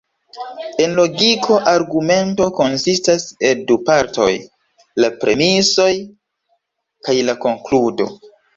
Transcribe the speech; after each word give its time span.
En 0.85 0.93
logiko 0.99 1.57
argumento 1.73 2.47
konsistas 2.61 3.27
el 3.51 3.61
du 3.73 3.77
partoj: 3.91 4.27
la 5.05 5.13
premisoj 5.21 5.93
kaj 7.09 7.19
la 7.31 7.39
konkludo. 7.49 8.13